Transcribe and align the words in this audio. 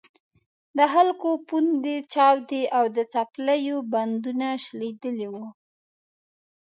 د 0.77 0.79
خلکو 0.93 1.29
پوندې 1.47 1.95
چاودې 2.13 2.63
او 2.77 2.85
د 2.95 2.97
څپلیو 3.13 3.77
بندونه 3.93 4.47
شلېدلي 4.63 5.27
وو. 5.33 5.47